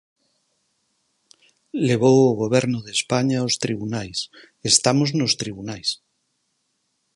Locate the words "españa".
2.99-3.37